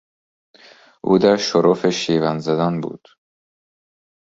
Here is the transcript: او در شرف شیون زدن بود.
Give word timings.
او 1.01 1.17
در 1.17 1.37
شرف 1.37 1.85
شیون 1.89 2.39
زدن 2.39 2.81
بود. 2.81 3.07